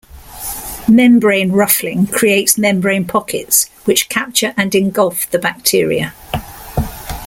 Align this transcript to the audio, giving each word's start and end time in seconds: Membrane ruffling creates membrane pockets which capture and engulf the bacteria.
Membrane 0.89 1.51
ruffling 1.51 2.07
creates 2.07 2.57
membrane 2.57 3.05
pockets 3.05 3.69
which 3.85 4.09
capture 4.09 4.51
and 4.57 4.73
engulf 4.73 5.29
the 5.29 5.37
bacteria. 5.37 6.15